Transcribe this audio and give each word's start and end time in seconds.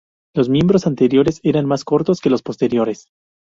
Los 0.33 0.49
miembros 0.49 0.87
anteriores 0.87 1.39
eran 1.43 1.67
más 1.67 1.83
cortos 1.83 2.21
que 2.21 2.31
los 2.31 2.41
posteriores. 2.41 3.07